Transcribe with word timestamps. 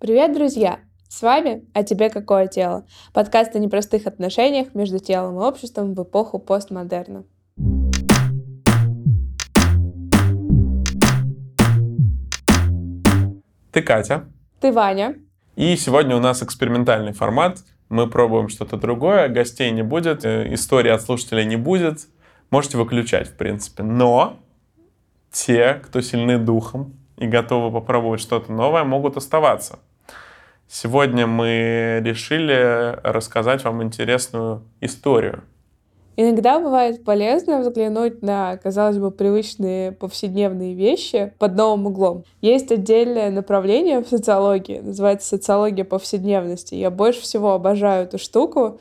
Привет, 0.00 0.32
друзья! 0.32 0.78
С 1.08 1.22
вами 1.22 1.64
«А 1.74 1.82
тебе 1.82 2.08
какое 2.08 2.46
тело?» 2.46 2.86
Подкаст 3.12 3.56
о 3.56 3.58
непростых 3.58 4.06
отношениях 4.06 4.72
между 4.72 5.00
телом 5.00 5.40
и 5.40 5.42
обществом 5.42 5.94
в 5.94 6.02
эпоху 6.04 6.38
постмодерна. 6.38 7.24
Ты 13.72 13.82
Катя. 13.82 14.26
Ты 14.60 14.70
Ваня. 14.70 15.16
И 15.56 15.74
сегодня 15.74 16.14
у 16.14 16.20
нас 16.20 16.44
экспериментальный 16.44 17.12
формат. 17.12 17.58
Мы 17.88 18.08
пробуем 18.08 18.48
что-то 18.50 18.76
другое, 18.76 19.26
гостей 19.26 19.72
не 19.72 19.82
будет, 19.82 20.24
э, 20.24 20.54
истории 20.54 20.92
от 20.92 21.02
слушателей 21.02 21.44
не 21.44 21.56
будет. 21.56 22.06
Можете 22.50 22.78
выключать, 22.78 23.26
в 23.26 23.36
принципе. 23.36 23.82
Но 23.82 24.36
те, 25.32 25.74
кто 25.74 26.00
сильны 26.02 26.38
духом 26.38 26.94
и 27.16 27.26
готовы 27.26 27.72
попробовать 27.72 28.20
что-то 28.20 28.52
новое, 28.52 28.84
могут 28.84 29.16
оставаться. 29.16 29.80
Сегодня 30.70 31.26
мы 31.26 32.02
решили 32.04 32.98
рассказать 33.02 33.64
вам 33.64 33.82
интересную 33.82 34.62
историю. 34.82 35.42
Иногда 36.20 36.58
бывает 36.58 37.04
полезно 37.04 37.60
взглянуть 37.60 38.22
на, 38.22 38.56
казалось 38.56 38.98
бы, 38.98 39.10
привычные 39.10 39.92
повседневные 39.92 40.74
вещи 40.74 41.32
под 41.38 41.54
новым 41.54 41.86
углом. 41.86 42.24
Есть 42.42 42.72
отдельное 42.72 43.30
направление 43.30 44.02
в 44.02 44.08
социологии, 44.08 44.80
называется 44.80 45.28
социология 45.28 45.84
повседневности. 45.84 46.74
Я 46.74 46.90
больше 46.90 47.22
всего 47.22 47.52
обожаю 47.52 48.04
эту 48.04 48.18
штуку, 48.18 48.80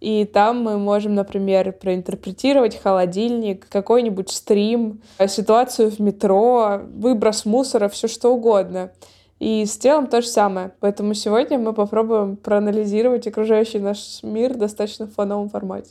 и 0.00 0.26
там 0.26 0.62
мы 0.62 0.76
можем, 0.76 1.14
например, 1.14 1.72
проинтерпретировать 1.72 2.78
холодильник, 2.78 3.66
какой-нибудь 3.70 4.30
стрим, 4.30 5.00
ситуацию 5.26 5.90
в 5.90 5.98
метро, 6.00 6.82
выброс 6.94 7.46
мусора, 7.46 7.88
все 7.88 8.06
что 8.06 8.34
угодно. 8.34 8.92
И 9.40 9.66
с 9.66 9.76
телом 9.76 10.06
то 10.06 10.22
же 10.22 10.28
самое. 10.28 10.72
Поэтому 10.80 11.14
сегодня 11.14 11.58
мы 11.58 11.72
попробуем 11.72 12.36
проанализировать 12.36 13.26
окружающий 13.26 13.78
наш 13.78 14.22
мир 14.22 14.54
достаточно 14.54 15.06
в 15.06 15.14
фоновом 15.14 15.48
формате. 15.48 15.90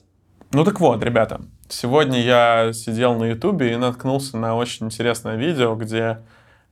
Ну 0.52 0.64
так 0.64 0.80
вот, 0.80 1.04
ребята, 1.04 1.42
сегодня 1.67 2.22
я 2.22 2.73
сидел 2.73 3.16
на 3.16 3.26
Ютубе 3.26 3.73
и 3.73 3.76
наткнулся 3.76 4.38
на 4.38 4.56
очень 4.56 4.86
интересное 4.86 5.36
видео, 5.36 5.76
где 5.76 6.20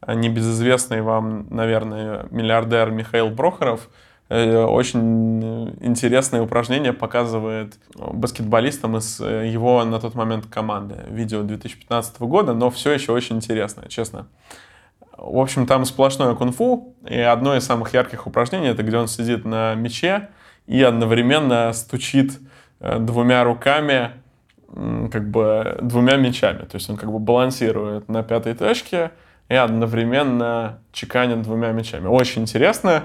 небезызвестный 0.07 1.01
вам, 1.01 1.47
наверное, 1.49 2.27
миллиардер 2.31 2.91
Михаил 2.91 3.35
Прохоров 3.35 3.89
э, 4.29 4.63
очень 4.63 5.75
интересные 5.81 6.41
упражнения 6.41 6.93
показывает 6.93 7.75
баскетболистам 7.95 8.97
из 8.97 9.19
э, 9.19 9.47
его 9.47 9.83
на 9.83 9.99
тот 9.99 10.15
момент 10.15 10.45
команды. 10.45 10.95
Видео 11.09 11.43
2015 11.43 12.19
года, 12.21 12.53
но 12.53 12.69
все 12.69 12.91
еще 12.91 13.11
очень 13.11 13.37
интересное, 13.37 13.87
честно. 13.87 14.27
В 15.21 15.37
общем, 15.37 15.67
там 15.67 15.85
сплошное 15.85 16.33
кунг-фу, 16.35 16.95
и 17.07 17.19
одно 17.19 17.55
из 17.55 17.63
самых 17.63 17.93
ярких 17.93 18.27
упражнений, 18.27 18.67
это 18.67 18.83
где 18.83 18.97
он 18.97 19.07
сидит 19.07 19.45
на 19.45 19.75
мяче 19.75 20.29
и 20.67 20.81
одновременно 20.81 21.71
стучит 21.73 22.39
Э, 22.81 22.97
двумя 22.97 23.43
руками, 23.43 24.11
как 25.11 25.29
бы 25.29 25.77
двумя 25.81 26.15
мечами. 26.15 26.65
То 26.65 26.75
есть 26.75 26.89
он 26.89 26.97
как 26.97 27.11
бы 27.11 27.19
балансирует 27.19 28.09
на 28.09 28.23
пятой 28.23 28.55
точке 28.55 29.11
и 29.49 29.53
одновременно 29.53 30.79
чеканит 30.91 31.43
двумя 31.43 31.71
мечами. 31.71 32.07
Очень 32.07 32.43
интересно. 32.43 33.03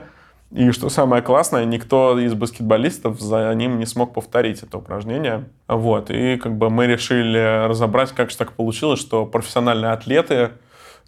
И 0.53 0.71
что 0.71 0.89
самое 0.89 1.23
классное, 1.23 1.65
никто 1.65 2.19
из 2.19 2.33
баскетболистов 2.35 3.21
за 3.21 3.53
ним 3.55 3.79
не 3.79 3.85
смог 3.85 4.15
повторить 4.15 4.63
это 4.63 4.79
упражнение. 4.79 5.45
Вот. 5.69 6.11
И 6.11 6.37
как 6.37 6.57
бы 6.57 6.71
мы 6.71 6.87
решили 6.87 7.67
разобрать, 7.67 8.13
как 8.13 8.31
же 8.31 8.37
так 8.39 8.53
получилось, 8.53 9.01
что 9.01 9.27
профессиональные 9.27 9.91
атлеты 9.91 10.53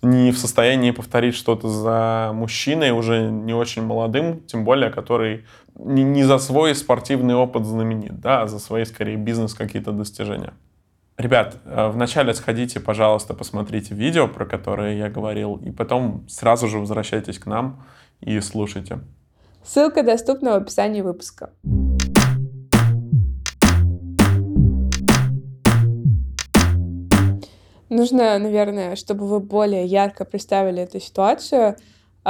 не 0.02 0.30
в 0.30 0.38
состоянии 0.38 0.91
повторить 0.91 1.34
что-то 1.34 1.68
за 1.68 2.30
мужчиной, 2.32 2.91
уже 2.91 3.30
не 3.30 3.54
очень 3.54 3.82
молодым, 3.82 4.41
тем 4.46 4.64
более, 4.64 4.91
который 4.91 5.44
не, 5.74 6.04
не 6.04 6.24
за 6.24 6.38
свой 6.38 6.74
спортивный 6.74 7.34
опыт 7.34 7.64
знаменит, 7.64 8.20
да, 8.20 8.42
а 8.42 8.46
за 8.48 8.58
свои, 8.58 8.84
скорее, 8.84 9.16
бизнес 9.16 9.54
какие-то 9.54 9.92
достижения. 9.92 10.52
Ребят, 11.16 11.56
э, 11.64 11.88
вначале 11.88 12.32
сходите, 12.32 12.78
пожалуйста, 12.78 13.34
посмотрите 13.34 13.94
видео, 13.94 14.28
про 14.28 14.47
которое 14.47 14.97
я 14.97 15.10
говорил, 15.10 15.56
и 15.56 15.72
потом 15.72 16.25
сразу 16.28 16.69
же 16.69 16.78
возвращайтесь 16.78 17.38
к 17.41 17.47
нам 17.47 17.84
и 18.20 18.38
слушайте. 18.41 19.00
Ссылка 19.65 20.04
доступна 20.04 20.53
в 20.53 20.62
описании 20.62 21.03
выпуска. 21.03 21.50
Нужно, 27.88 28.38
наверное, 28.38 28.97
чтобы 28.97 29.26
вы 29.26 29.41
более 29.41 29.87
ярко 29.87 30.25
представили 30.25 30.82
эту 30.82 31.00
ситуацию, 31.00 31.76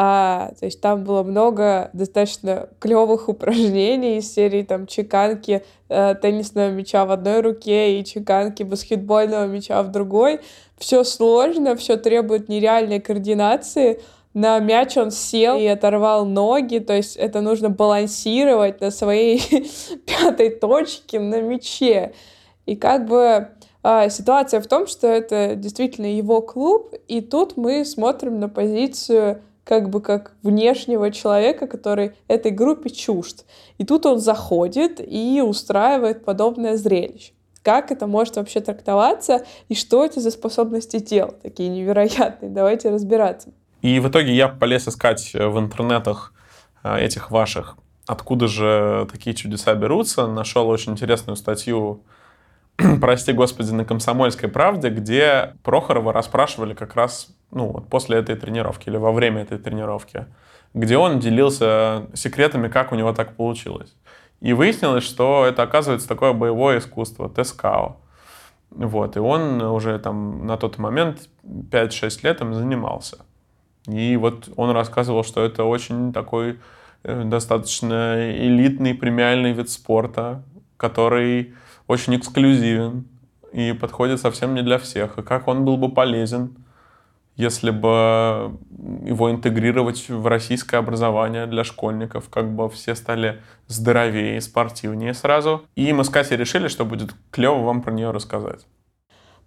а, 0.00 0.52
то 0.60 0.66
есть 0.66 0.80
там 0.80 1.02
было 1.02 1.24
много 1.24 1.90
достаточно 1.92 2.68
клевых 2.78 3.28
упражнений 3.28 4.18
из 4.18 4.32
серии 4.32 4.62
там 4.62 4.86
чеканки 4.86 5.64
э, 5.88 6.14
теннисного 6.22 6.70
мяча 6.70 7.04
в 7.04 7.10
одной 7.10 7.40
руке 7.40 7.98
и 7.98 8.04
чеканки 8.04 8.62
баскетбольного 8.62 9.46
мяча 9.46 9.82
в 9.82 9.90
другой. 9.90 10.40
Все 10.76 11.02
сложно, 11.02 11.74
все 11.74 11.96
требует 11.96 12.48
нереальной 12.48 13.00
координации. 13.00 14.00
На 14.34 14.60
мяч 14.60 14.96
он 14.96 15.10
сел 15.10 15.56
и 15.58 15.66
оторвал 15.66 16.24
ноги, 16.24 16.78
то 16.78 16.92
есть 16.92 17.16
это 17.16 17.40
нужно 17.40 17.70
балансировать 17.70 18.80
на 18.80 18.92
своей 18.92 19.42
пятой 20.06 20.50
точке 20.50 21.18
на 21.18 21.40
мяче. 21.40 22.12
И 22.66 22.76
как 22.76 23.08
бы 23.08 23.48
ситуация 23.82 24.60
в 24.60 24.66
том, 24.66 24.86
что 24.86 25.06
это 25.06 25.54
действительно 25.54 26.06
его 26.06 26.42
клуб, 26.42 26.94
и 27.06 27.20
тут 27.20 27.56
мы 27.56 27.84
смотрим 27.84 28.40
на 28.40 28.48
позицию 28.48 29.42
как 29.68 29.90
бы 29.90 30.00
как 30.00 30.32
внешнего 30.42 31.10
человека, 31.10 31.66
который 31.66 32.12
этой 32.26 32.50
группе 32.50 32.88
чужд. 32.88 33.44
И 33.76 33.84
тут 33.84 34.06
он 34.06 34.18
заходит 34.18 34.98
и 34.98 35.42
устраивает 35.46 36.24
подобное 36.24 36.78
зрелище. 36.78 37.32
Как 37.62 37.90
это 37.90 38.06
может 38.06 38.36
вообще 38.36 38.60
трактоваться 38.60 39.44
и 39.68 39.74
что 39.74 40.06
это 40.06 40.20
за 40.20 40.30
способности 40.30 41.00
тела 41.00 41.34
такие 41.42 41.68
невероятные? 41.68 42.50
Давайте 42.50 42.88
разбираться. 42.88 43.50
И 43.82 44.00
в 44.00 44.08
итоге 44.08 44.34
я 44.34 44.48
полез 44.48 44.88
искать 44.88 45.34
в 45.34 45.58
интернетах 45.58 46.32
э, 46.82 47.00
этих 47.00 47.30
ваших, 47.30 47.76
откуда 48.06 48.48
же 48.48 49.06
такие 49.12 49.36
чудеса 49.36 49.74
берутся. 49.74 50.26
Нашел 50.26 50.66
очень 50.68 50.92
интересную 50.92 51.36
статью 51.36 52.02
прости 53.00 53.32
господи, 53.32 53.72
на 53.72 53.84
«Комсомольской 53.84 54.48
правде», 54.48 54.88
где 54.88 55.54
Прохорова 55.64 56.12
расспрашивали 56.12 56.74
как 56.74 56.94
раз 56.94 57.28
ну, 57.50 57.72
вот 57.72 57.88
после 57.88 58.18
этой 58.18 58.36
тренировки 58.36 58.88
или 58.88 58.96
во 58.96 59.10
время 59.10 59.42
этой 59.42 59.58
тренировки, 59.58 60.26
где 60.74 60.96
он 60.96 61.18
делился 61.18 62.06
секретами, 62.14 62.68
как 62.68 62.92
у 62.92 62.94
него 62.94 63.12
так 63.12 63.34
получилось. 63.34 63.96
И 64.40 64.52
выяснилось, 64.52 65.02
что 65.02 65.44
это, 65.44 65.62
оказывается, 65.62 66.06
такое 66.06 66.32
боевое 66.32 66.78
искусство, 66.78 67.28
тескао. 67.28 67.96
Вот, 68.70 69.16
и 69.16 69.18
он 69.18 69.60
уже 69.62 69.98
там 69.98 70.46
на 70.46 70.56
тот 70.56 70.78
момент 70.78 71.28
5-6 71.44 72.20
лет 72.22 72.40
им 72.42 72.54
занимался. 72.54 73.24
И 73.86 74.16
вот 74.16 74.50
он 74.56 74.70
рассказывал, 74.70 75.24
что 75.24 75.42
это 75.42 75.64
очень 75.64 76.12
такой 76.12 76.60
э, 77.02 77.24
достаточно 77.24 78.30
элитный 78.30 78.94
премиальный 78.94 79.52
вид 79.52 79.70
спорта, 79.70 80.44
который 80.76 81.54
очень 81.88 82.16
эксклюзивен 82.16 83.08
и 83.52 83.72
подходит 83.72 84.20
совсем 84.20 84.54
не 84.54 84.62
для 84.62 84.78
всех. 84.78 85.18
И 85.18 85.22
как 85.22 85.48
он 85.48 85.64
был 85.64 85.76
бы 85.76 85.90
полезен, 85.90 86.56
если 87.34 87.70
бы 87.70 88.58
его 89.04 89.30
интегрировать 89.30 90.08
в 90.08 90.26
российское 90.26 90.76
образование 90.76 91.46
для 91.46 91.64
школьников, 91.64 92.28
как 92.28 92.54
бы 92.54 92.68
все 92.68 92.94
стали 92.94 93.40
здоровее 93.68 94.40
спортивнее 94.40 95.14
сразу. 95.14 95.62
И 95.76 95.92
мы 95.92 96.04
с 96.04 96.08
Катей 96.08 96.36
решили, 96.36 96.68
что 96.68 96.84
будет 96.84 97.14
клево 97.30 97.62
вам 97.62 97.82
про 97.82 97.92
нее 97.92 98.10
рассказать. 98.10 98.66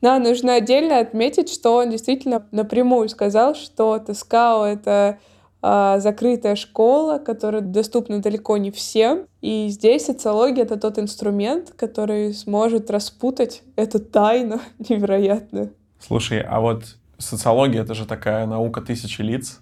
Да, 0.01 0.17
нужно 0.17 0.55
отдельно 0.55 0.99
отметить, 0.99 1.51
что 1.51 1.75
он 1.75 1.91
действительно 1.91 2.47
напрямую 2.51 3.07
сказал, 3.07 3.53
что 3.55 3.99
Тескао— 3.99 4.65
это 4.67 5.19
закрытая 5.61 6.55
школа, 6.55 7.19
которая 7.19 7.61
доступна 7.61 8.19
далеко 8.21 8.57
не 8.57 8.71
всем. 8.71 9.27
И 9.41 9.67
здесь 9.69 10.05
социология— 10.05 10.63
это 10.65 10.77
тот 10.77 10.97
инструмент, 10.97 11.71
который 11.77 12.33
сможет 12.33 12.89
распутать 12.89 13.61
эту 13.75 13.99
тайну 13.99 14.59
невероятную. 14.89 15.73
Слушай, 15.99 16.41
а 16.41 16.59
вот 16.59 16.95
социология— 17.17 17.81
это 17.83 17.93
же 17.93 18.05
такая 18.05 18.45
наука 18.45 18.81
тысячи 18.81 19.21
лиц. 19.21 19.61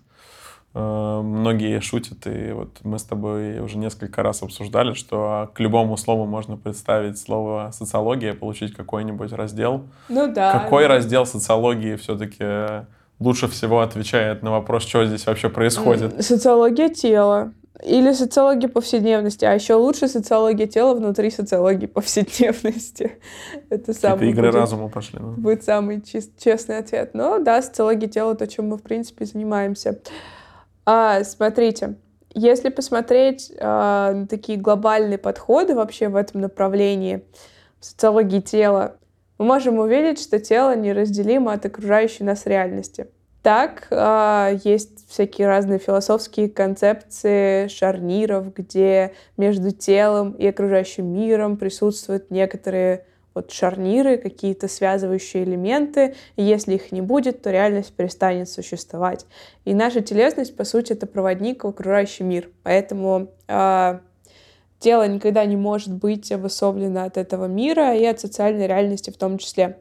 Э, 0.73 1.21
многие 1.23 1.79
шутят, 1.81 2.27
и 2.27 2.51
вот 2.51 2.77
мы 2.83 2.99
с 2.99 3.03
тобой 3.03 3.59
уже 3.59 3.77
несколько 3.77 4.21
раз 4.21 4.43
обсуждали, 4.43 4.93
что 4.93 5.49
к 5.53 5.59
любому 5.59 5.97
слову 5.97 6.25
можно 6.25 6.57
представить 6.57 7.17
слово 7.17 7.71
социология, 7.73 8.33
получить 8.33 8.73
какой-нибудь 8.73 9.31
раздел. 9.31 9.85
Ну 10.09 10.31
да. 10.31 10.59
Какой 10.59 10.87
раздел 10.87 11.25
социологии 11.25 11.95
все-таки 11.95 12.85
лучше 13.19 13.47
всего 13.47 13.81
отвечает 13.81 14.43
на 14.43 14.51
вопрос, 14.51 14.83
что 14.83 15.05
здесь 15.05 15.25
вообще 15.25 15.49
происходит? 15.49 16.23
Социология 16.23 16.89
тела. 16.89 17.53
Или 17.81 18.11
социология 18.11 18.67
повседневности, 18.67 19.45
а 19.45 19.53
еще 19.53 19.75
лучше 19.75 20.09
социология 20.09 20.67
тела 20.67 20.95
внутри 20.95 21.31
социологии 21.31 21.85
повседневности. 21.85 23.13
Это 23.69 23.93
самый 23.93 24.15
Это 24.17 24.25
игры 24.25 24.47
будет, 24.47 24.55
разума 24.55 24.89
пошли. 24.89 25.19
Ну. 25.19 25.31
Будет 25.31 25.63
самый 25.63 26.01
чист, 26.01 26.31
честный 26.37 26.79
ответ. 26.79 27.11
Но 27.13 27.39
да, 27.39 27.61
социология 27.61 28.09
тела, 28.09 28.35
то, 28.35 28.47
чем 28.47 28.67
мы, 28.67 28.77
в 28.77 28.83
принципе, 28.83 29.23
занимаемся. 29.23 29.99
А, 30.85 31.23
смотрите, 31.23 31.95
Если 32.33 32.67
посмотреть 32.67 33.51
на 33.61 34.27
такие 34.29 34.59
глобальные 34.59 35.17
подходы 35.17 35.73
вообще 35.73 36.09
в 36.09 36.17
этом 36.17 36.41
направлении, 36.41 37.23
в 37.79 37.85
социологии 37.85 38.41
тела, 38.41 38.97
мы 39.39 39.45
можем 39.45 39.79
увидеть, 39.79 40.21
что 40.21 40.39
тело 40.39 40.75
неразделимо 40.75 41.53
от 41.53 41.65
окружающей 41.65 42.23
нас 42.23 42.45
реальности. 42.45 43.07
Так, 43.41 43.87
э, 43.89 44.59
есть 44.65 45.09
всякие 45.09 45.47
разные 45.47 45.79
философские 45.79 46.49
концепции 46.49 47.67
шарниров, 47.69 48.53
где 48.53 49.13
между 49.37 49.71
телом 49.71 50.33
и 50.33 50.45
окружающим 50.45 51.05
миром 51.07 51.55
присутствуют 51.55 52.31
некоторые 52.31 53.05
вот 53.33 53.51
шарниры, 53.51 54.17
какие-то 54.17 54.67
связывающие 54.67 55.45
элементы, 55.45 56.15
и 56.35 56.43
если 56.43 56.75
их 56.75 56.91
не 56.91 57.01
будет, 57.01 57.41
то 57.41 57.51
реальность 57.51 57.93
перестанет 57.93 58.49
существовать. 58.49 59.25
И 59.63 59.73
наша 59.73 60.01
телесность, 60.01 60.57
по 60.57 60.65
сути, 60.65 60.91
это 60.91 61.07
проводник 61.07 61.63
в 61.63 61.67
окружающий 61.67 62.23
мир. 62.23 62.49
Поэтому 62.63 63.31
э, 63.47 63.99
тело 64.79 65.07
никогда 65.07 65.45
не 65.45 65.57
может 65.57 65.93
быть 65.93 66.31
обособлено 66.31 67.03
от 67.03 67.17
этого 67.17 67.45
мира 67.45 67.95
и 67.95 68.05
от 68.05 68.19
социальной 68.19 68.67
реальности 68.67 69.09
в 69.09 69.17
том 69.17 69.37
числе. 69.37 69.79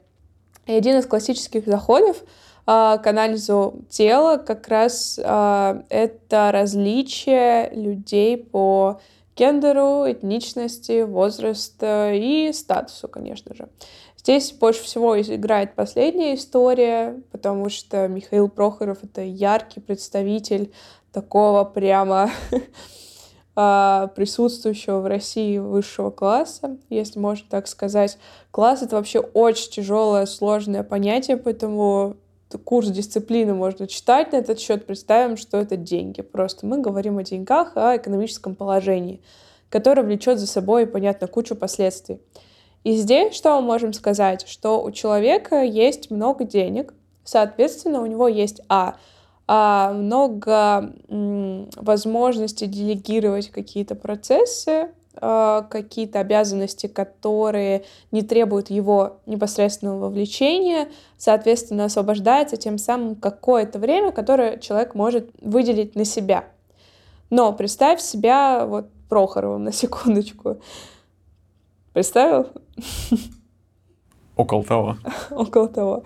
И 0.66 0.72
один 0.72 0.98
из 0.98 1.06
классических 1.06 1.66
заходов 1.66 2.18
э, 2.18 2.24
к 2.66 3.02
анализу 3.06 3.84
тела 3.88 4.36
как 4.36 4.68
раз 4.68 5.18
э, 5.22 5.82
это 5.88 6.50
различие 6.52 7.70
людей 7.70 8.36
по 8.36 9.00
гендеру, 9.36 10.04
этничности, 10.10 11.02
возрасту 11.02 11.86
и 12.12 12.50
статусу, 12.52 13.08
конечно 13.08 13.54
же. 13.54 13.68
Здесь 14.16 14.52
больше 14.52 14.82
всего 14.82 15.18
играет 15.18 15.74
последняя 15.74 16.34
история, 16.34 17.22
потому 17.30 17.70
что 17.70 18.08
Михаил 18.08 18.48
Прохоров— 18.48 18.98
это 19.02 19.22
яркий 19.22 19.80
представитель 19.80 20.72
такого 21.12 21.64
прямо 21.64 22.30
присутствующего 24.14 25.00
в 25.00 25.06
России 25.06 25.58
высшего 25.58 26.10
класса, 26.10 26.76
если 26.90 27.18
можно 27.18 27.44
так 27.50 27.66
сказать. 27.66 28.16
Класс— 28.52 28.82
это 28.84 28.94
вообще 28.94 29.18
очень 29.18 29.72
тяжелое, 29.72 30.26
сложное 30.26 30.84
понятие, 30.84 31.38
поэтому 31.38 32.16
курс 32.64 32.88
дисциплины 32.88 33.54
можно 33.54 33.88
читать 33.88 34.30
на 34.30 34.36
этот 34.36 34.60
счет, 34.60 34.86
представим, 34.86 35.36
что 35.36 35.58
это 35.58 35.76
деньги. 35.76 36.22
Просто 36.22 36.66
мы 36.66 36.80
говорим 36.80 37.18
о 37.18 37.24
деньгах, 37.24 37.76
о 37.76 37.96
экономическом 37.96 38.54
положении, 38.54 39.20
которое 39.70 40.02
влечет 40.02 40.38
за 40.38 40.46
собой, 40.46 40.86
понятно, 40.86 41.26
кучу 41.26 41.56
последствий. 41.56 42.20
И 42.84 42.92
здесь 42.94 43.34
что 43.34 43.60
мы 43.60 43.66
можем 43.66 43.92
сказать? 43.92 44.46
Что 44.46 44.80
у 44.82 44.92
человека 44.92 45.62
есть 45.62 46.12
много 46.12 46.44
денег, 46.44 46.94
соответственно, 47.24 48.02
у 48.02 48.06
него 48.06 48.28
есть 48.28 48.62
А, 48.68 48.90
а 48.90 48.96
много 49.48 50.92
возможностей 51.08 52.66
делегировать 52.66 53.48
какие-то 53.48 53.94
процессы, 53.94 54.90
Э, 55.20 55.62
какие-то 55.68 56.20
обязанности, 56.20 56.86
которые 56.86 57.84
не 58.12 58.22
требуют 58.22 58.70
его 58.70 59.18
непосредственного 59.26 59.98
вовлечения, 59.98 60.88
соответственно, 61.16 61.86
освобождается 61.86 62.56
тем 62.56 62.78
самым 62.78 63.16
какое-то 63.16 63.80
время, 63.80 64.12
которое 64.12 64.58
человек 64.58 64.94
может 64.94 65.30
выделить 65.40 65.96
на 65.96 66.04
себя. 66.04 66.44
Но 67.30 67.52
представь 67.52 68.00
себя 68.00 68.64
вот 68.66 68.86
Прохоровым 69.08 69.64
на 69.64 69.72
секундочку. 69.72 70.58
Представил? 71.94 72.48
Около 74.36 74.62
того. 74.62 74.98
Около 75.30 75.68
того. 75.68 76.04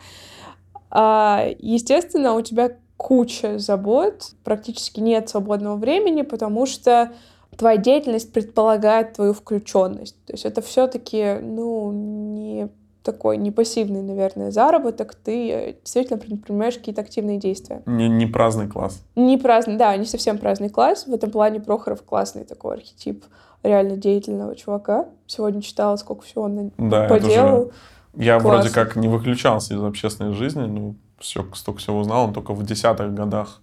А, 0.89 1.49
естественно, 1.59 2.35
у 2.35 2.41
тебя 2.41 2.77
куча 3.03 3.59
забот, 3.59 4.31
практически 4.45 5.01
нет 5.01 5.29
свободного 5.29 5.77
времени, 5.77 6.23
потому 6.23 6.67
что 6.67 7.11
твоя 7.57 7.77
деятельность 7.77 8.33
предполагает 8.33 9.15
твою 9.15 9.35
включенность. 9.35 10.17
То 10.25 10.35
есть 10.35 10.45
это 10.45 10.63
все-таки, 10.63 11.39
ну, 11.43 11.91
не 11.91 12.69
такой 13.03 13.39
не 13.39 13.51
пассивный, 13.51 14.03
наверное, 14.03 14.53
заработок, 14.53 15.17
ты 15.17 15.77
действительно 15.83 16.21
предпринимаешь 16.21 16.77
какие-то 16.77 17.01
активные 17.01 17.39
действия. 17.39 17.83
Не, 17.87 18.09
не 18.09 18.27
праздный 18.27 18.69
класс. 18.69 19.03
Не 19.17 19.37
праздный, 19.37 19.77
да, 19.77 19.97
не 19.97 20.07
совсем 20.07 20.39
праздный 20.39 20.71
класс. 20.71 21.09
В 21.09 21.13
этом 21.13 21.33
плане 21.33 21.59
Прохоров 21.59 22.05
классный 22.05 22.45
такой 22.45 22.77
архетип 22.77 23.25
реально 23.65 23.97
деятельного 23.97 24.55
чувака. 24.55 25.09
Сегодня 25.27 25.61
читала, 25.61 25.97
сколько 25.97 26.23
всего 26.23 26.45
он 26.45 26.71
да, 26.79 27.09
поделал. 27.09 27.65
Же... 27.65 27.73
Я 28.15 28.39
Класс. 28.39 28.55
вроде 28.55 28.75
как 28.75 28.95
не 28.95 29.09
выключался 29.09 29.75
из 29.75 29.83
общественной 29.83 30.35
жизни, 30.35 30.67
ну, 30.67 30.95
все, 31.23 31.47
столько 31.55 31.81
всего 31.81 31.99
узнал, 31.99 32.25
он 32.25 32.35
только 32.35 32.53
в 32.53 32.65
десятых 32.65 33.15
годах 33.15 33.61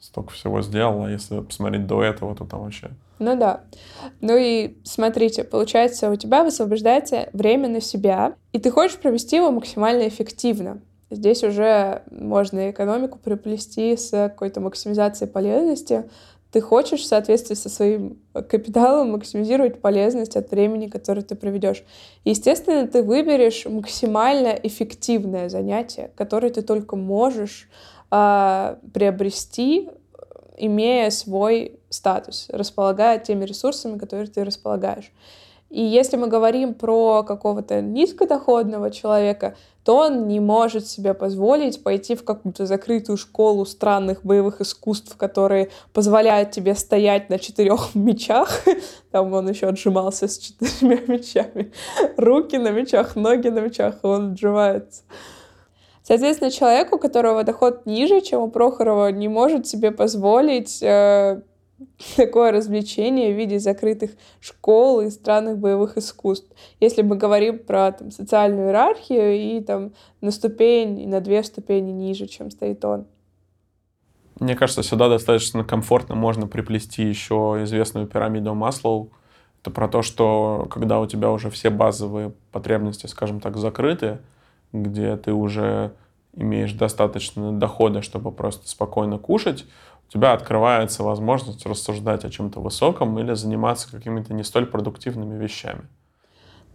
столько 0.00 0.32
всего 0.32 0.62
сделал, 0.62 1.04
а 1.04 1.10
если 1.10 1.40
посмотреть 1.40 1.86
до 1.86 2.02
этого, 2.02 2.34
то 2.34 2.44
там 2.44 2.60
вообще... 2.60 2.90
Ну 3.18 3.36
да. 3.36 3.62
Ну 4.20 4.36
и 4.36 4.76
смотрите, 4.84 5.42
получается, 5.42 6.10
у 6.10 6.16
тебя 6.16 6.44
высвобождается 6.44 7.28
время 7.32 7.68
на 7.68 7.80
себя, 7.80 8.34
и 8.52 8.60
ты 8.60 8.70
хочешь 8.70 8.96
провести 8.98 9.36
его 9.36 9.50
максимально 9.50 10.06
эффективно. 10.06 10.80
Здесь 11.10 11.42
уже 11.42 12.02
можно 12.10 12.70
экономику 12.70 13.18
приплести 13.18 13.96
с 13.96 14.10
какой-то 14.10 14.60
максимизацией 14.60 15.30
полезности. 15.30 16.08
Ты 16.50 16.62
хочешь 16.62 17.00
в 17.00 17.06
соответствии 17.06 17.54
со 17.54 17.68
своим 17.68 18.18
капиталом 18.32 19.12
максимизировать 19.12 19.80
полезность 19.80 20.36
от 20.36 20.50
времени, 20.50 20.88
которое 20.88 21.22
ты 21.22 21.34
проведешь. 21.34 21.84
Естественно, 22.24 22.86
ты 22.88 23.02
выберешь 23.02 23.66
максимально 23.66 24.58
эффективное 24.62 25.50
занятие, 25.50 26.10
которое 26.16 26.50
ты 26.50 26.62
только 26.62 26.96
можешь 26.96 27.68
э, 28.10 28.76
приобрести, 28.94 29.90
имея 30.56 31.10
свой 31.10 31.78
статус, 31.90 32.48
располагая 32.50 33.18
теми 33.18 33.44
ресурсами, 33.44 33.98
которые 33.98 34.28
ты 34.28 34.44
располагаешь. 34.44 35.12
И 35.70 35.82
если 35.82 36.16
мы 36.16 36.28
говорим 36.28 36.72
про 36.72 37.22
какого-то 37.22 37.82
низкодоходного 37.82 38.90
человека, 38.90 39.54
то 39.84 39.96
он 39.96 40.26
не 40.26 40.40
может 40.40 40.86
себе 40.86 41.12
позволить 41.12 41.82
пойти 41.82 42.14
в 42.14 42.24
какую-то 42.24 42.64
закрытую 42.64 43.18
школу 43.18 43.66
странных 43.66 44.24
боевых 44.24 44.62
искусств, 44.62 45.16
которые 45.16 45.68
позволяют 45.92 46.52
тебе 46.52 46.74
стоять 46.74 47.28
на 47.28 47.38
четырех 47.38 47.90
мечах. 47.94 48.64
Там 49.10 49.32
он 49.32 49.48
еще 49.48 49.66
отжимался 49.66 50.26
с 50.26 50.38
четырьмя 50.38 51.00
мечами. 51.06 51.72
Руки 52.16 52.56
на 52.56 52.70
мечах, 52.70 53.14
ноги 53.14 53.48
на 53.48 53.60
мечах, 53.60 53.96
и 54.02 54.06
он 54.06 54.32
отжимается. 54.32 55.02
Соответственно, 56.02 56.50
человеку, 56.50 56.96
у 56.96 56.98
которого 56.98 57.44
доход 57.44 57.84
ниже, 57.84 58.22
чем 58.22 58.40
у 58.40 58.48
Прохорова, 58.48 59.12
не 59.12 59.28
может 59.28 59.66
себе 59.66 59.90
позволить 59.90 60.82
э, 60.82 61.42
такое 62.16 62.52
развлечение 62.52 63.32
в 63.32 63.36
виде 63.36 63.58
закрытых 63.58 64.12
школ 64.40 65.00
и 65.00 65.10
странных 65.10 65.58
боевых 65.58 65.96
искусств. 65.96 66.50
Если 66.80 67.02
мы 67.02 67.16
говорим 67.16 67.58
про 67.58 67.92
там, 67.92 68.10
социальную 68.10 68.68
иерархию 68.68 69.34
и 69.34 69.60
там, 69.60 69.92
на 70.20 70.30
ступень, 70.30 71.08
на 71.08 71.20
две 71.20 71.42
ступени 71.42 71.90
ниже, 71.90 72.26
чем 72.26 72.50
стоит 72.50 72.84
он. 72.84 73.06
Мне 74.40 74.54
кажется, 74.54 74.82
сюда 74.82 75.08
достаточно 75.08 75.64
комфортно 75.64 76.14
можно 76.14 76.46
приплести 76.46 77.02
еще 77.02 77.58
известную 77.62 78.06
пирамиду 78.06 78.54
Маслоу. 78.54 79.10
Это 79.60 79.72
про 79.72 79.88
то, 79.88 80.02
что 80.02 80.68
когда 80.70 81.00
у 81.00 81.06
тебя 81.06 81.30
уже 81.30 81.50
все 81.50 81.70
базовые 81.70 82.32
потребности, 82.52 83.06
скажем 83.06 83.40
так, 83.40 83.56
закрыты, 83.56 84.18
где 84.72 85.16
ты 85.16 85.32
уже 85.32 85.92
имеешь 86.36 86.72
достаточно 86.72 87.50
дохода, 87.52 88.00
чтобы 88.00 88.30
просто 88.30 88.68
спокойно 88.68 89.18
кушать, 89.18 89.64
у 90.08 90.12
тебя 90.12 90.32
открывается 90.32 91.02
возможность 91.02 91.66
рассуждать 91.66 92.24
о 92.24 92.30
чем-то 92.30 92.60
высоком 92.60 93.18
или 93.18 93.34
заниматься 93.34 93.90
какими-то 93.90 94.32
не 94.32 94.42
столь 94.42 94.66
продуктивными 94.66 95.40
вещами. 95.42 95.82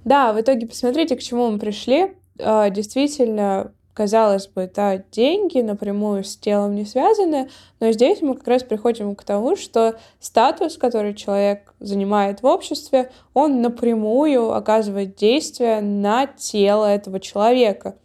Да, 0.05 0.33
в 0.33 0.41
итоге 0.41 0.67
посмотрите, 0.67 1.15
к 1.15 1.21
чему 1.21 1.49
мы 1.49 1.57
пришли. 1.57 2.15
А, 2.39 2.69
действительно, 2.69 3.71
казалось 3.93 4.47
бы, 4.47 4.69
да, 4.73 4.97
деньги 4.97 5.59
напрямую 5.61 6.23
с 6.23 6.35
телом 6.35 6.75
не 6.75 6.85
связаны, 6.85 7.49
но 7.79 7.91
здесь 7.91 8.21
мы 8.21 8.35
как 8.35 8.47
раз 8.47 8.63
приходим 8.63 9.15
к 9.15 9.23
тому, 9.23 9.55
что 9.55 9.95
статус, 10.19 10.77
который 10.77 11.15
человек 11.15 11.73
занимает 11.79 12.41
в 12.41 12.45
обществе, 12.45 13.11
он 13.33 13.61
напрямую 13.61 14.53
оказывает 14.53 15.15
действие 15.15 15.81
на 15.81 16.27
тело 16.27 16.85
этого 16.85 17.19
человека. 17.19 17.95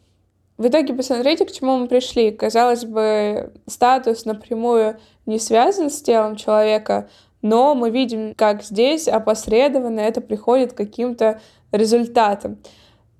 В 0.59 0.67
итоге 0.67 0.93
посмотрите, 0.93 1.45
к 1.45 1.53
чему 1.53 1.79
мы 1.79 1.87
пришли. 1.87 2.33
Казалось 2.33 2.85
бы, 2.85 3.53
статус 3.67 4.25
напрямую 4.25 4.99
не 5.25 5.39
связан 5.39 5.89
с 5.89 6.03
телом 6.03 6.35
человека, 6.35 7.09
но 7.43 7.77
мы 7.77 7.91
видим, 7.91 8.35
как 8.35 8.65
здесь 8.65 9.07
опосредованно 9.07 10.01
это 10.01 10.21
приходит 10.21 10.73
к 10.73 10.77
каким-то 10.77 11.41
результатам. 11.71 12.59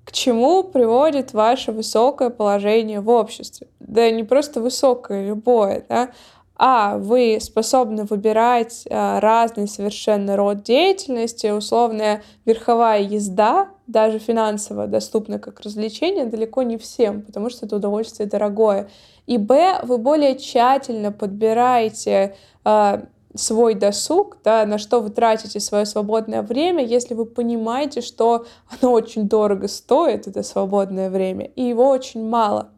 К 0.03 0.11
чему 0.11 0.63
приводит 0.63 1.31
ваше 1.31 1.71
высокое 1.71 2.29
положение 2.29 2.99
в 2.99 3.09
обществе? 3.09 3.67
Да 3.79 4.11
не 4.11 4.23
просто 4.25 4.59
высокое, 4.59 5.25
любое, 5.25 5.85
да? 5.87 6.09
а 6.61 6.97
вы 6.97 7.37
способны 7.39 8.03
выбирать 8.03 8.85
а, 8.89 9.21
разный 9.21 9.65
совершенно 9.65 10.35
род 10.35 10.63
деятельности, 10.63 11.47
условная 11.47 12.21
верховая 12.43 12.99
езда, 12.99 13.69
даже 13.89 14.19
финансово 14.19 14.87
доступна 14.87 15.39
как 15.39 15.61
развлечение 15.61 16.25
далеко 16.25 16.61
не 16.63 16.77
всем, 16.77 17.21
потому 17.23 17.49
что 17.49 17.65
это 17.65 17.75
удовольствие 17.75 18.29
дорогое. 18.29 18.89
И 19.25 19.37
б, 19.37 19.79
вы 19.83 19.97
более 19.97 20.37
тщательно 20.37 21.11
подбираете 21.11 22.35
э, 22.65 23.01
свой 23.35 23.73
досуг, 23.73 24.37
да, 24.43 24.65
на 24.65 24.77
что 24.77 25.01
вы 25.01 25.09
тратите 25.09 25.59
свое 25.59 25.85
свободное 25.85 26.43
время, 26.43 26.85
если 26.85 27.15
вы 27.15 27.25
понимаете, 27.25 28.01
что 28.01 28.45
оно 28.81 28.91
очень 28.91 29.27
дорого 29.27 29.67
стоит, 29.67 30.27
это 30.27 30.43
свободное 30.43 31.09
время, 31.09 31.45
и 31.55 31.63
его 31.63 31.89
очень 31.89 32.27
мало. 32.27 32.69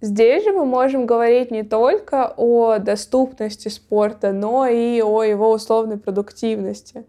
Здесь 0.00 0.44
же 0.44 0.52
мы 0.52 0.66
можем 0.66 1.06
говорить 1.06 1.50
не 1.50 1.62
только 1.62 2.34
о 2.36 2.78
доступности 2.78 3.68
спорта, 3.68 4.32
но 4.32 4.66
и 4.66 5.00
о 5.00 5.22
его 5.22 5.50
условной 5.50 5.98
продуктивности. 5.98 7.06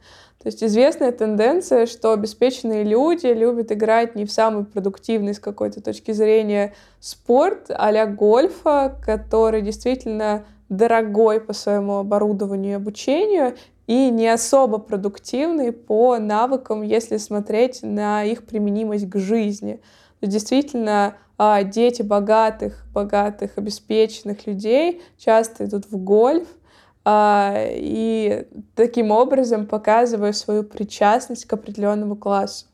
То 0.48 0.50
есть 0.50 0.64
известная 0.64 1.12
тенденция, 1.12 1.86
что 1.88 2.14
обеспеченные 2.14 2.86
люди 2.86 3.28
любят 3.28 3.70
играть 3.74 4.16
не 4.16 4.24
в 4.24 4.32
самый 4.32 4.64
продуктивный 4.64 5.34
с 5.34 5.40
какой-то 5.40 5.82
точки 5.82 6.12
зрения 6.12 6.74
спорт 7.02 7.66
а 7.68 8.06
гольфа, 8.06 8.98
который 9.06 9.62
действительно 9.62 10.46
дорогой 10.70 11.42
по 11.42 11.52
своему 11.52 11.98
оборудованию 11.98 12.72
и 12.72 12.76
обучению 12.76 13.56
и 13.88 14.10
не 14.10 14.30
особо 14.30 14.78
продуктивный 14.78 15.74
по 15.74 16.18
навыкам, 16.18 16.82
если 16.82 17.18
смотреть 17.18 17.84
на 17.84 18.24
их 18.24 18.46
применимость 18.46 19.10
к 19.10 19.18
жизни. 19.18 19.82
Действительно, 20.22 21.18
а, 21.38 21.64
дети 21.64 22.04
богатых, 22.04 22.86
богатых, 22.94 23.58
обеспеченных 23.58 24.48
людей 24.48 25.02
часто 25.18 25.66
идут 25.66 25.92
в 25.92 25.98
гольф, 25.98 26.48
и 27.10 28.48
таким 28.76 29.12
образом 29.12 29.66
показывая 29.66 30.34
свою 30.34 30.64
причастность 30.64 31.46
к 31.46 31.54
определенному 31.54 32.16
классу. 32.16 32.66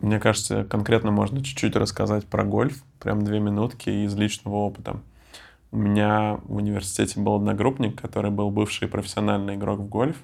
Мне 0.00 0.18
кажется, 0.18 0.64
конкретно 0.64 1.12
можно 1.12 1.44
чуть-чуть 1.44 1.76
рассказать 1.76 2.26
про 2.26 2.42
гольф, 2.42 2.82
прям 2.98 3.22
две 3.22 3.38
минутки 3.38 3.88
из 3.88 4.16
личного 4.16 4.56
опыта. 4.56 4.96
У 5.70 5.76
меня 5.76 6.40
в 6.44 6.56
университете 6.56 7.20
был 7.20 7.36
одногруппник, 7.36 8.00
который 8.00 8.32
был 8.32 8.50
бывший 8.50 8.88
профессиональный 8.88 9.54
игрок 9.54 9.78
в 9.78 9.88
гольф. 9.88 10.16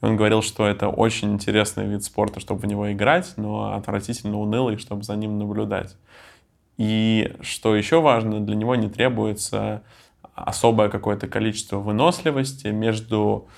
И 0.00 0.06
он 0.06 0.16
говорил, 0.16 0.40
что 0.40 0.66
это 0.66 0.88
очень 0.88 1.34
интересный 1.34 1.86
вид 1.86 2.02
спорта, 2.02 2.40
чтобы 2.40 2.62
в 2.62 2.66
него 2.66 2.90
играть, 2.90 3.34
но 3.36 3.74
отвратительно 3.74 4.38
унылый, 4.38 4.78
чтобы 4.78 5.02
за 5.02 5.14
ним 5.16 5.38
наблюдать. 5.38 5.96
И 6.78 7.36
что 7.42 7.76
еще 7.76 8.00
важно, 8.00 8.40
для 8.40 8.56
него 8.56 8.74
не 8.74 8.88
требуется 8.88 9.82
особое 10.34 10.88
какое-то 10.88 11.26
количество 11.26 11.78
выносливости 11.78 12.68
между 12.68 13.48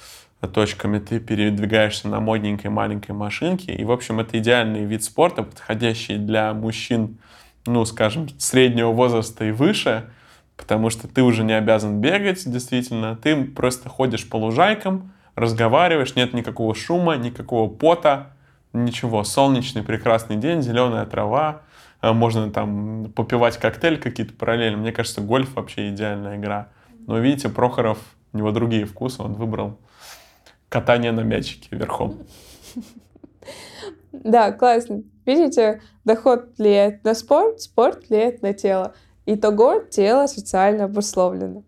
точками 0.49 0.99
ты 0.99 1.21
передвигаешься 1.21 2.09
на 2.09 2.21
модненькой 2.21 2.71
маленькой 2.71 3.13
машинке. 3.13 3.75
И, 3.75 3.85
в 3.85 3.93
общем, 3.93 4.21
это 4.21 4.39
идеальный 4.39 4.85
вид 4.85 5.05
спорта, 5.05 5.43
подходящий 5.43 6.17
для 6.17 6.53
мужчин, 6.53 7.19
ну, 7.67 7.85
скажем, 7.85 8.29
среднего 8.39 8.91
возраста 8.91 9.45
и 9.45 9.53
выше, 9.53 10.11
потому 10.57 10.91
что 10.91 11.07
ты 11.07 11.23
уже 11.23 11.45
не 11.45 11.53
обязан 11.53 12.01
бегать, 12.01 12.51
действительно, 12.51 13.17
ты 13.17 13.45
просто 13.45 13.89
ходишь 13.89 14.29
по 14.29 14.37
лужайкам, 14.37 15.13
разговариваешь, 15.37 16.17
нет 16.17 16.33
никакого 16.35 16.75
шума, 16.75 17.17
никакого 17.17 17.69
пота, 17.71 18.33
ничего. 18.73 19.23
Солнечный 19.25 19.83
прекрасный 19.83 20.37
день, 20.37 20.63
зеленая 20.63 21.07
трава, 21.07 21.63
можно 22.03 22.51
там 22.51 23.13
попивать 23.15 23.59
коктейль 23.59 24.01
какие-то 24.01 24.35
параллельно. 24.35 24.79
Мне 24.79 24.93
кажется, 24.93 25.21
гольф 25.21 25.55
вообще 25.55 25.91
идеальная 25.91 26.37
игра. 26.37 26.69
Но 27.07 27.19
видите, 27.19 27.49
Прохоров, 27.49 27.99
у 28.33 28.39
него 28.39 28.51
другие 28.51 28.85
вкусы, 28.85 29.23
он 29.23 29.35
выбрал 29.35 29.79
катание 30.69 31.13
на 31.13 31.21
мячике 31.21 31.69
верхом. 31.77 32.19
Да, 34.13 34.53
классно. 34.53 35.03
Видите, 35.25 35.81
доход 36.05 36.51
влияет 36.59 37.05
на 37.05 37.15
спорт, 37.15 37.61
спорт 37.61 38.09
влияет 38.09 38.43
на 38.43 38.53
тело. 38.53 38.95
Итого 39.25 39.81
тело 39.81 40.27
социально 40.27 40.85
обусловлено. 40.85 41.63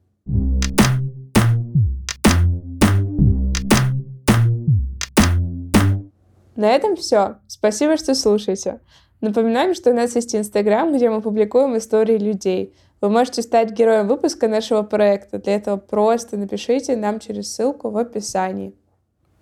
На 6.57 6.71
этом 6.71 6.97
все. 6.97 7.37
Спасибо, 7.47 7.97
что 7.97 8.15
слушаете. 8.15 8.81
Напоминаем, 9.25 9.75
что 9.75 9.91
у 9.91 9.95
нас 9.95 10.15
есть 10.17 10.37
Инстаграм, 10.37 10.95
где 10.95 11.09
мы 11.09 11.23
публикуем 11.23 11.79
истории 11.79 12.19
людей. 12.19 12.75
Вы 13.01 13.09
можете 13.09 13.41
стать 13.41 13.71
героем 13.71 14.07
выпуска 14.07 14.49
нашего 14.49 14.83
проекта. 14.83 15.39
Для 15.39 15.55
этого 15.55 15.79
просто 15.79 16.37
напишите 16.37 16.95
нам 16.95 17.21
через 17.21 17.51
ссылку 17.51 17.89
в 17.89 17.97
описании. 17.97 18.75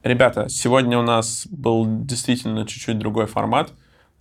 Ребята, 0.04 0.48
сегодня 0.48 1.00
у 1.00 1.02
нас 1.02 1.48
был 1.50 1.84
действительно 1.88 2.64
чуть-чуть 2.64 2.96
другой 2.96 3.26
формат. 3.26 3.72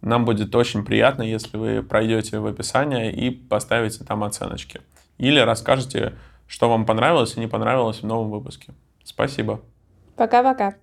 Нам 0.01 0.25
будет 0.25 0.56
очень 0.56 0.84
приятно, 0.84 1.22
если 1.22 1.58
вы 1.58 1.84
пройдете 1.84 2.39
в 2.39 2.48
описание 2.48 3.13
и 3.13 3.30
поставите 3.30 4.03
там 4.03 4.24
оценочки. 4.24 4.82
Или 5.20 5.38
расскажете, 5.38 6.13
что 6.48 6.70
вам 6.70 6.88
понравилось 6.88 7.38
и 7.38 7.39
не 7.39 7.48
понравилось 7.48 8.00
в 8.01 8.08
новом 8.08 8.32
выпуске. 8.32 8.74
Спасибо. 9.03 9.62
Пока-пока. 10.15 10.74